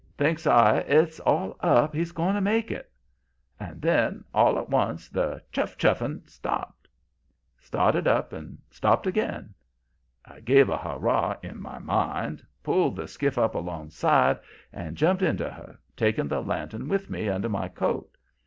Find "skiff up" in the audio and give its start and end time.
13.07-13.53